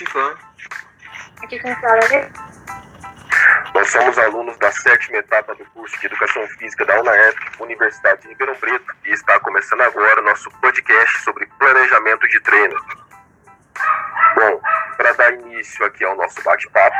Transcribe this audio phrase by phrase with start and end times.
[0.00, 0.34] Edivan.
[1.42, 2.30] Aqui quem fala é
[3.74, 8.28] Nós somos alunos da sétima etapa do curso de Educação Física da UNAERP, Universidade de
[8.28, 12.76] Ribeirão Preto, e está começando agora o nosso podcast sobre planejamento de treino.
[14.36, 14.60] Bom,
[14.96, 16.96] para dar início aqui ao nosso bate-papo,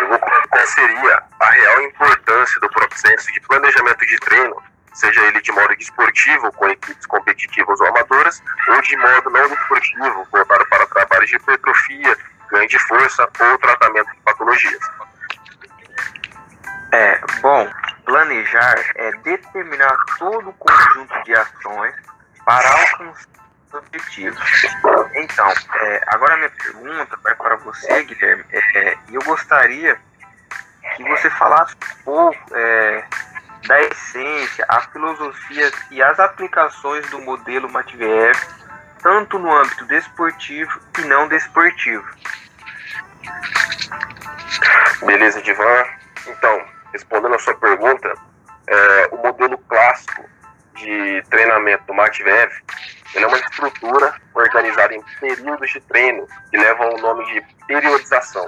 [0.00, 4.62] eu vou qual seria a real importância do processo de planejamento de treino,
[4.94, 10.26] seja ele de modo desportivo, com equipes competitivas ou amadoras, ou de modo não desportivo,
[10.32, 12.16] voltado para trabalhos de hipertrofia,
[12.50, 14.80] ganho de força ou tratamento de patologias.
[16.92, 17.68] É, bom,
[18.04, 21.94] planejar é determinar todo o conjunto de ações
[22.44, 23.26] para alcançar
[23.72, 24.38] os objetivos.
[25.16, 29.98] Então, é, agora minha pergunta vai para você, Guilherme, é, e eu gostaria
[30.96, 33.04] que você falasse um pouco é,
[33.66, 38.36] da essência, a filosofia e as aplicações do modelo Matveev,
[39.02, 42.04] tanto no âmbito desportivo e não desportivo.
[45.04, 45.84] Beleza, Divan?
[46.26, 48.14] Então, respondendo a sua pergunta,
[48.66, 50.24] é, o modelo clássico
[50.74, 52.50] de treinamento do Matveev
[53.14, 58.46] ele é uma estrutura organizada em períodos de treino que levam o nome de periodização.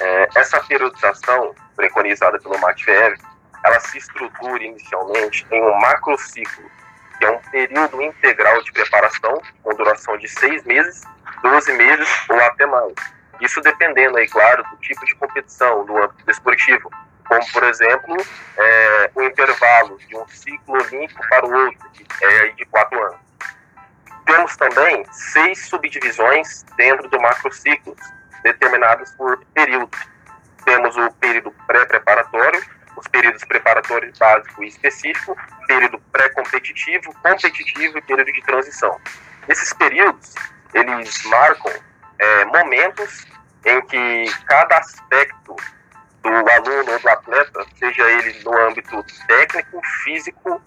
[0.00, 3.16] É, essa periodização, preconizada pelo Matveev,
[3.64, 6.70] ela se estrutura inicialmente em um macrociclo,
[7.18, 11.02] que é um período integral de preparação com duração de seis meses,
[11.42, 12.94] 12 meses ou até mais.
[13.40, 16.90] Isso dependendo, aí, claro, do tipo de competição, do âmbito desportivo,
[17.28, 18.16] como, por exemplo,
[18.56, 23.26] é, o intervalo de um ciclo olímpico para o outro, que é de quatro anos.
[24.24, 27.96] Temos também seis subdivisões dentro do macrociclo,
[28.42, 29.98] determinadas por períodos.
[30.64, 32.60] Temos o período pré-preparatório,
[32.96, 39.00] os períodos preparatório básico e específico, período pré-competitivo, competitivo e período de transição.
[39.48, 40.34] Esses períodos,
[40.74, 41.72] eles marcam
[42.18, 43.26] é, momentos
[43.64, 45.56] em que cada aspecto
[46.22, 50.62] do aluno ou do atleta, seja ele no âmbito técnico, físico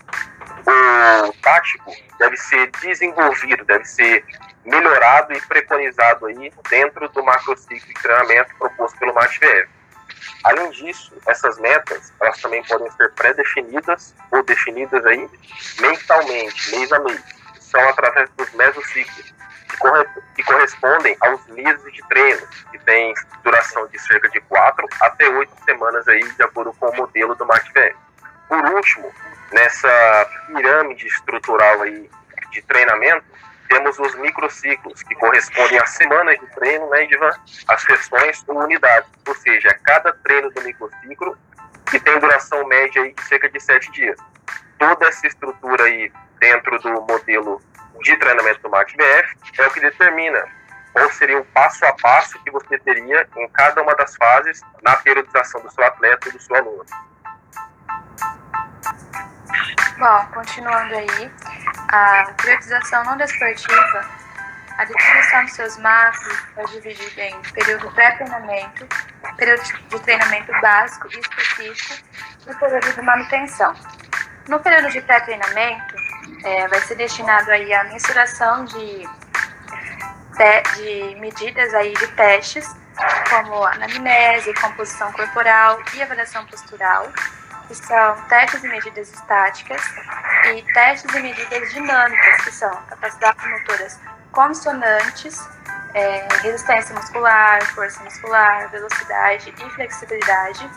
[0.65, 4.23] ou tático, deve ser desenvolvido, deve ser
[4.65, 9.67] melhorado e preconizado aí dentro do macrociclo de treinamento proposto pelo Matveev.
[10.43, 15.29] Além disso, essas metas, elas também podem ser pré-definidas ou definidas aí
[15.79, 17.21] mentalmente, mês a mês.
[17.59, 19.33] São através dos mesociclos,
[19.69, 23.13] que, corre que correspondem aos meses de treino, que tem
[23.43, 27.45] duração de cerca de quatro até oito semanas aí, de acordo com o modelo do
[27.45, 27.95] Matveev.
[28.47, 29.13] Por último,
[29.51, 32.09] nessa pirâmide estrutural aí
[32.51, 33.25] de treinamento,
[33.69, 37.31] temos os microciclos, que correspondem a semanas de treino, né, Ivan?
[37.67, 39.09] As sessões ou unidades.
[39.27, 41.37] Ou seja, cada treino do microciclo
[41.89, 44.19] que tem duração média aí de cerca de sete dias.
[44.77, 47.61] Toda essa estrutura aí dentro do modelo
[48.01, 50.47] de treinamento do MACBF é o que determina
[50.93, 54.95] qual seria o passo a passo que você teria em cada uma das fases na
[54.97, 56.85] periodização do seu atleta ou do seu aluno.
[59.99, 61.31] Bom, continuando aí,
[61.89, 64.05] a periodização não desportiva,
[64.77, 68.87] a definição dos seus macros é dividida em período pré-treinamento,
[69.35, 72.05] período de treinamento básico e específico
[72.47, 73.73] e período de manutenção.
[74.47, 75.95] No período de pré-treinamento,
[76.43, 79.09] é, vai ser destinado aí a mensuração de,
[80.75, 82.67] de medidas aí de testes,
[83.29, 87.11] como anamnese, composição corporal e avaliação postural,
[87.69, 89.79] que são testes e medidas estáticas,
[90.51, 93.99] e testes e medidas dinâmicas, que são capacidades motoras
[94.31, 95.47] consonantes,
[95.93, 100.67] é, resistência muscular, força muscular, velocidade e flexibilidade,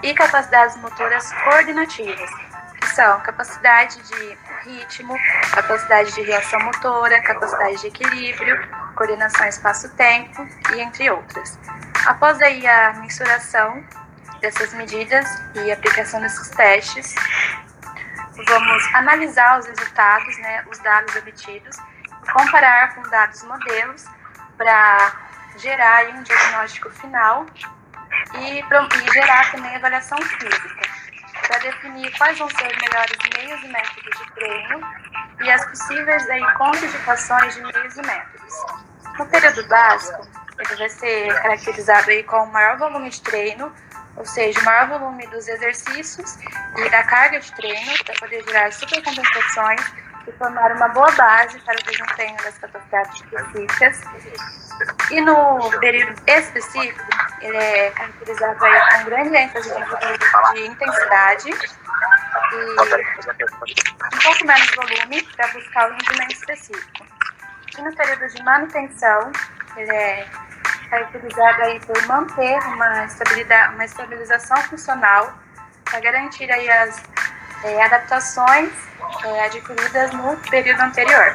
[0.00, 2.30] e capacidades motoras coordenativas,
[2.80, 5.16] que são capacidade de ritmo,
[5.52, 8.56] capacidade de reação motora, capacidade de equilíbrio,
[8.94, 11.58] coordenação espaço-tempo e entre outras.
[12.06, 13.82] Após aí a mensuração
[14.40, 17.14] dessas medidas e aplicação desses testes,
[18.46, 21.76] vamos analisar os resultados, né, os dados obtidos,
[22.32, 24.04] comparar com dados modelos
[24.56, 25.12] para
[25.56, 27.46] gerar um diagnóstico final
[28.34, 30.88] e, e gerar também avaliação física,
[31.46, 34.80] para definir quais vão ser os melhores meios e métodos de treino
[35.40, 38.54] e as possíveis aí, quantificações de meios e métodos.
[39.18, 43.72] No período básico, ele vai ser caracterizado aí com o maior volume de treino,
[44.18, 46.36] ou seja, o maior volume dos exercícios
[46.76, 49.80] e da carga de treino para poder gerar supercompensações
[50.26, 54.00] e formar uma boa base para o desempenho das capacidades específicas.
[55.10, 57.08] E no período específico,
[57.40, 65.22] ele é caracterizado aí com grande ênfase de, de intensidade e um pouco menos volume
[65.36, 67.06] para buscar o rendimento específico.
[67.76, 69.32] E no período de manutenção,
[69.76, 70.26] ele é
[70.96, 75.32] utilizado aí por manter uma, estabilidade, uma estabilização funcional
[75.84, 77.02] para garantir aí as
[77.64, 78.70] é, adaptações
[79.24, 81.34] é, adquiridas no período anterior.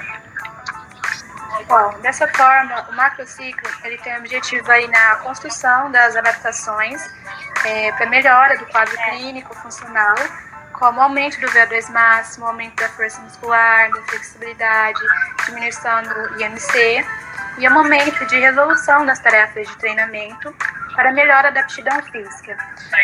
[1.67, 7.01] Bom, dessa forma, o macrociclo ele tem o objetivo aí na construção das adaptações
[7.65, 10.15] é, para melhora do quadro clínico funcional,
[10.73, 14.99] como aumento do VO2 máximo, aumento da força muscular, da flexibilidade,
[15.45, 17.05] diminuição do IMC,
[17.57, 20.53] e é momento de resolução das tarefas de treinamento
[20.95, 22.57] para melhora da aptidão física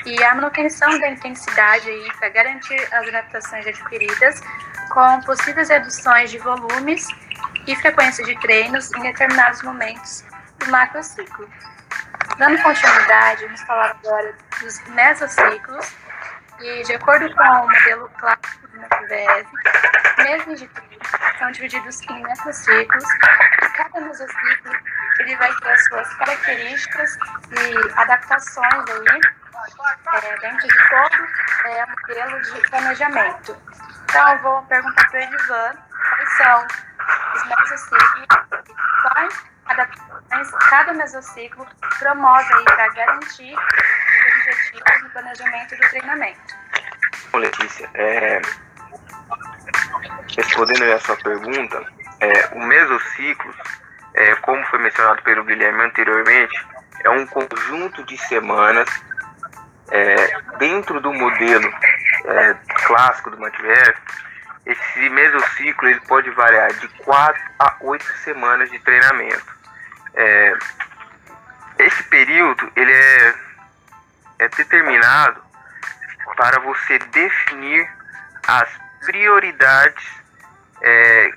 [0.06, 4.42] e a manutenção da intensidade aí para garantir as adaptações adquiridas
[4.90, 7.08] com possíveis reduções de volumes
[7.68, 10.24] e frequência de treinos em determinados momentos
[10.58, 11.48] do macrociclo.
[12.38, 15.94] Dando continuidade, vamos falar agora dos mesociclos
[16.60, 18.69] e de acordo com o modelo clássico
[20.18, 21.00] meses de treino
[21.38, 24.74] são divididos em mesociclos e cada mesociclo
[25.20, 27.18] ele vai ter as suas características
[27.52, 29.22] e adaptações aí
[30.24, 31.28] é, dentro de todo
[31.66, 33.58] é, modelo de planejamento.
[34.04, 35.74] Então, eu vou perguntar para o Edivan
[36.16, 36.68] quais são
[37.36, 38.28] os mesociclos
[39.04, 41.68] quais adaptações cada mesociclo
[42.00, 46.56] promove aí para garantir os objetivos no planejamento do treinamento.
[47.34, 48.42] Letícia, é,
[50.42, 51.86] respondendo a sua pergunta,
[52.20, 53.54] é, o mesociclo
[54.14, 56.66] é, como foi mencionado pelo Guilherme anteriormente,
[57.04, 58.90] é um conjunto de semanas
[59.92, 61.74] é, dentro do modelo
[62.26, 62.56] é,
[62.86, 63.96] clássico do Matveev.
[64.66, 69.60] Esse mesociclo ele pode variar de 4 a 8 semanas de treinamento.
[70.16, 70.54] É,
[71.80, 73.34] esse período ele é,
[74.40, 75.42] é determinado
[76.36, 77.90] para você definir
[78.48, 78.70] as
[79.06, 80.19] prioridades
[80.82, 81.32] é,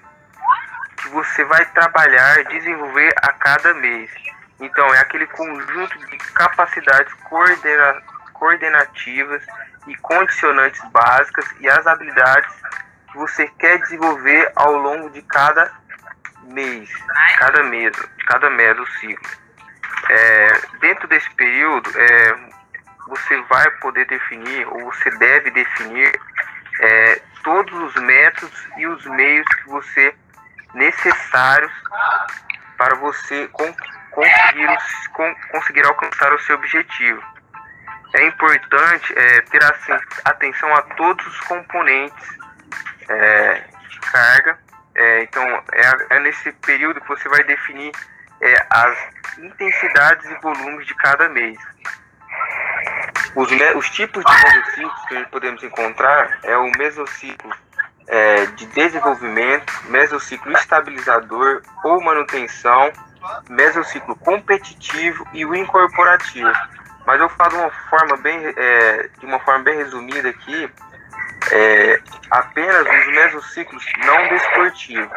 [0.97, 4.11] que você vai trabalhar, desenvolver a cada mês.
[4.61, 8.03] Então, é aquele conjunto de capacidades coordena
[8.35, 9.45] coordenativas
[9.87, 12.53] e condicionantes básicas e as habilidades
[13.11, 15.71] que você quer desenvolver ao longo de cada
[16.45, 16.91] mês,
[17.39, 17.97] cada mês,
[18.27, 19.31] cada mês do ciclo.
[20.09, 22.37] É, dentro desse período, é,
[23.07, 26.13] você vai poder definir, ou você deve definir,
[26.83, 30.15] é, todos os métodos e os meios que você
[30.75, 31.73] necessários
[32.77, 34.69] para você conseguir,
[35.51, 37.23] conseguir alcançar o seu objetivo.
[38.15, 39.61] É importante é, ter
[40.25, 42.39] atenção a todos os componentes
[43.09, 44.59] é, de carga.
[44.95, 45.43] É, então,
[45.73, 47.93] é, é, nesse período que você vai definir
[48.41, 48.99] é, as
[49.39, 51.59] intensidades e volumes de cada mês.
[53.35, 57.51] Os, os tipos de mesociclos que podemos encontrar é o mesociclo
[58.07, 62.93] é, de desenvolvimento, mesociclo estabilizador ou manutenção,
[63.49, 66.53] mesociclo competitivo e o incorporativo.
[67.07, 70.71] Mas eu falo de uma forma bem, é, de uma forma bem resumida aqui,
[71.51, 72.01] é,
[72.31, 75.11] apenas os mesociclos não desportivos.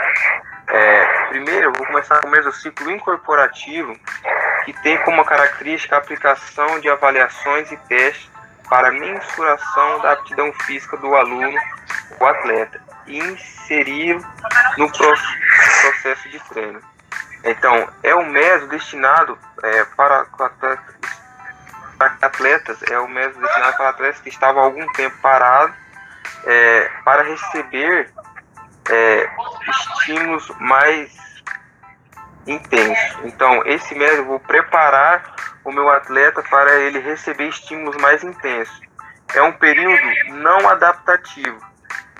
[0.68, 3.95] É, primeiro, eu vou começar com o mesociclo incorporativo,
[4.66, 8.30] que tem como característica a aplicação de avaliações e testes
[8.67, 11.58] para mensuração da aptidão física do aluno
[12.20, 14.20] ou atleta e inserir
[14.77, 16.82] no processo de treino.
[17.44, 20.25] Então, é um método destinado é, para
[22.22, 25.85] atletas, é um método destinado para atletas que estavam algum tempo parados
[26.46, 28.12] é, para receber
[28.90, 29.30] é,
[29.68, 31.25] estímulos mais
[32.48, 33.18] intensos.
[33.24, 38.80] Então, esse método vou preparar o meu atleta para ele receber estímulos mais intensos.
[39.34, 40.02] É um período
[40.36, 41.60] não adaptativo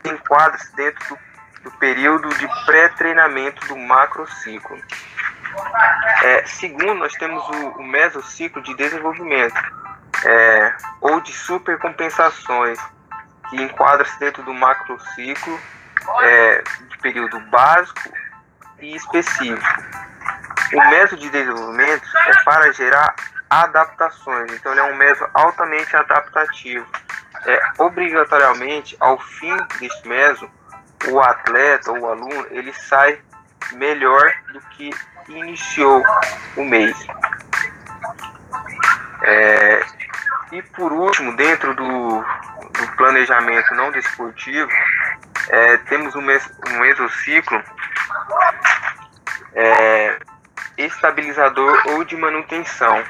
[0.04, 1.20] enquadra-se dentro do,
[1.64, 4.78] do, período de pré-treinamento do macrociclo.
[6.24, 9.56] É, segundo, nós temos o, o mesociclo de desenvolvimento,
[10.26, 12.80] é, ou de supercompensações,
[13.50, 15.60] que enquadra-se dentro do macrociclo
[16.22, 18.02] é, de período básico
[18.80, 19.84] e específico.
[20.74, 23.16] O método de desenvolvimento é para gerar
[23.50, 26.86] adaptações, então ele é um método altamente adaptativo
[27.46, 30.50] é, obrigatoriamente, ao fim deste meso,
[31.08, 33.20] o atleta ou o aluno ele sai
[33.74, 34.90] melhor do que
[35.30, 36.04] iniciou
[36.58, 36.96] o mês.
[39.22, 39.86] É,
[40.52, 42.55] e por último, dentro do, do
[42.96, 44.70] planejamento não desportivo,
[45.50, 47.62] é, temos um, mes, um mesociclo
[49.54, 50.20] é,
[50.78, 53.04] estabilizador ou de manutenção,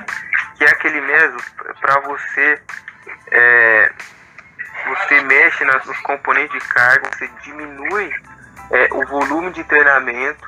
[0.56, 1.40] que é aquele mesmo
[1.80, 2.62] para você
[3.32, 3.92] é,
[4.86, 8.12] você mexe nos componentes de carga, você diminui
[8.72, 10.48] é, o volume de treinamento,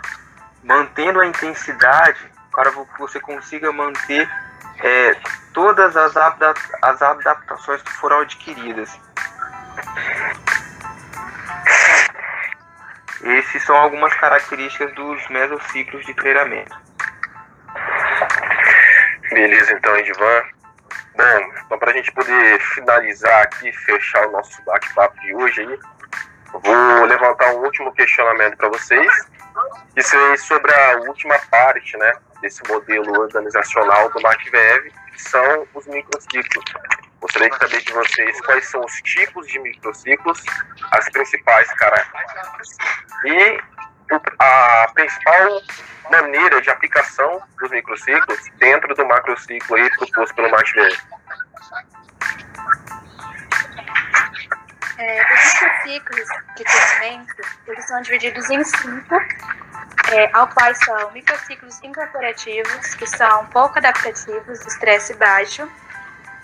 [0.64, 2.20] mantendo a intensidade
[2.52, 4.30] para que você consiga manter
[4.80, 5.16] é,
[5.54, 9.00] todas as, as adaptações que foram adquiridas.
[13.28, 16.76] Esses são algumas características dos mesociclos de treinamento.
[19.30, 20.44] Beleza, então, Edvan.
[21.18, 25.80] Bom, então para a gente poder finalizar aqui, fechar o nosso bate-papo de hoje aí,
[26.54, 29.12] vou levantar um último questionamento para vocês.
[29.96, 35.86] Isso é sobre a última parte, né, desse modelo organizacional do MACVEV, que são os
[35.88, 36.64] microciclos.
[37.38, 40.44] Gostaria de saber de vocês quais são os tipos de microciclos,
[40.92, 42.78] as principais características
[43.26, 43.62] e
[44.40, 45.62] a principal
[46.10, 50.98] maneira de aplicação dos microciclos dentro do macrociclo aí proposto pelo MACVEV.
[54.98, 57.36] É, os microciclos de treinamento,
[57.68, 59.16] eles são divididos em cinco,
[60.12, 65.70] é, ao quais são microciclos incorporativos, que são pouco adaptativos, estresse baixo,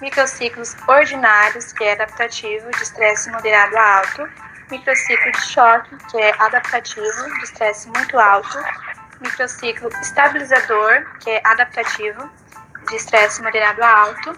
[0.01, 4.29] microciclos ordinários, que é adaptativo, de estresse moderado a alto,
[4.69, 8.57] microciclo de choque, que é adaptativo, de estresse muito alto,
[9.21, 12.29] microciclo estabilizador, que é adaptativo,
[12.89, 14.37] de estresse moderado a alto,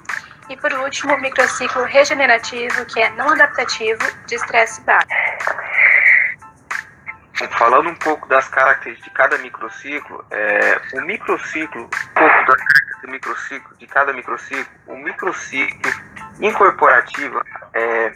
[0.49, 5.07] e por último, microciclo regenerativo, que é não adaptativo, de estresse baixo.
[7.57, 13.01] Falando um pouco das características de cada microciclo, é, o microciclo, um pouco das características
[13.01, 15.91] do microciclo, de cada microciclo, o microciclo
[16.39, 17.41] incorporativo
[17.73, 18.13] é,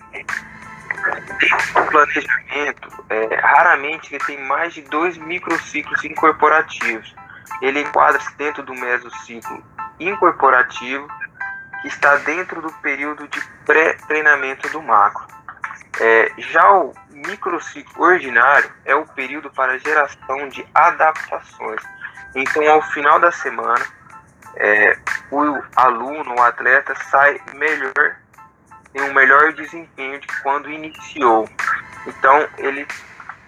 [1.76, 7.14] um planejamento, é, raramente ele tem mais de dois microciclos incorporativos.
[7.62, 9.64] Ele enquadra-se dentro do mesociclo
[10.00, 11.08] incorporativo
[11.82, 15.39] que está dentro do período de pré-treinamento do macro.
[16.00, 21.82] É, já o microciclo ordinário é o período para geração de adaptações.
[22.36, 23.86] Então, ao final da semana,
[24.56, 24.98] é,
[25.32, 28.16] o aluno, o atleta, sai melhor,
[28.94, 31.48] tem um melhor desempenho de quando iniciou.
[32.08, 32.88] Então, ele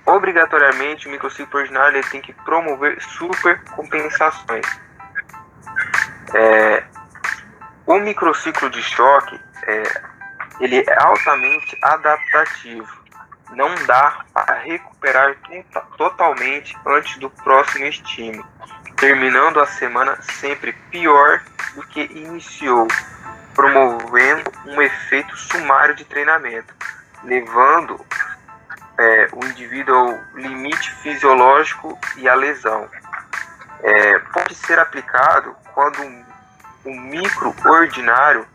[0.06, 4.66] obrigatoriamente o microciclo ordinário ele tem que promover super compensações.
[6.34, 6.84] É,
[7.86, 9.84] o microciclo de choque é,
[10.62, 13.02] ele é altamente adaptativo.
[13.52, 15.36] Não dá para recuperar
[15.98, 18.48] totalmente antes do próximo estímulo,
[18.96, 21.42] terminando a semana sempre pior
[21.76, 22.88] do que iniciou,
[23.54, 26.74] promovendo um efeito sumário de treinamento,
[27.24, 28.00] levando
[28.98, 32.88] é, o indivíduo ao limite fisiológico e à lesão.
[33.84, 36.32] É, pode ser aplicado quando um
[36.84, 38.46] o micro ordinário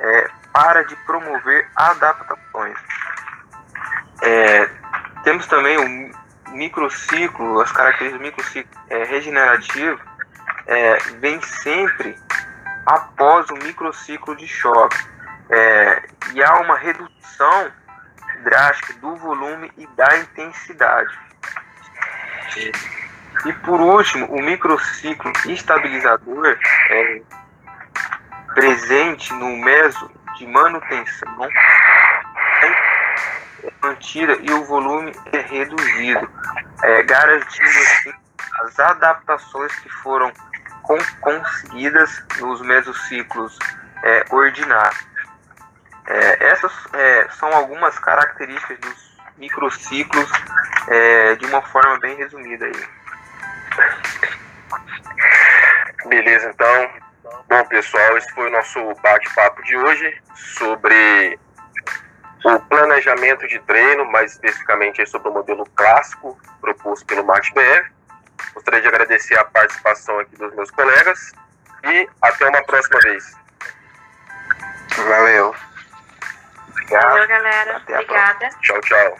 [0.00, 2.78] é, para de promover adaptações.
[4.22, 4.68] É,
[5.24, 10.00] temos também o microciclo, as características do microciclo é, regenerativo
[10.66, 12.16] é, vem sempre
[12.86, 14.96] após o microciclo de choque
[15.50, 16.02] é,
[16.34, 17.70] e há uma redução
[18.42, 21.18] drástica do volume e da intensidade.
[23.46, 26.58] E por último, o microciclo estabilizador
[26.90, 27.22] é,
[28.54, 30.10] presente no meso
[30.42, 31.48] de manutenção
[33.62, 36.28] é mantida e o volume é reduzido,
[36.82, 38.12] é, garantindo assim,
[38.64, 40.32] as adaptações que foram
[40.82, 43.56] com, conseguidas nos mesociclos
[44.02, 45.06] é, ordinários.
[46.08, 50.28] É, essas é, são algumas características dos microciclos
[50.88, 52.88] é, de uma forma bem resumida aí.
[56.08, 57.01] Beleza, então
[57.52, 61.38] Bom, pessoal, esse foi o nosso bate-papo de hoje sobre
[62.46, 67.92] o planejamento de treino, mais especificamente sobre o modelo clássico proposto pelo MATBR.
[68.54, 71.32] Gostaria de agradecer a participação aqui dos meus colegas
[71.84, 73.36] e até uma próxima vez.
[74.96, 75.54] Valeu.
[76.70, 77.02] Obrigado.
[77.02, 77.76] Valeu, galera.
[77.76, 78.48] Até Obrigada.
[78.62, 79.18] Tchau, tchau.